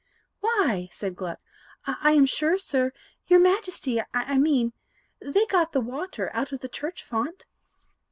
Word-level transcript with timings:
"Why," 0.39 0.89
said 0.91 1.15
Gluck, 1.15 1.37
"I 1.85 2.13
am 2.13 2.25
sure, 2.25 2.57
sir 2.57 2.91
your 3.27 3.39
Majesty, 3.39 4.01
I 4.15 4.39
mean 4.39 4.73
they 5.19 5.45
got 5.45 5.73
the 5.73 5.79
water 5.79 6.31
out 6.33 6.51
of 6.51 6.61
the 6.61 6.69
church 6.69 7.03
font." 7.03 7.45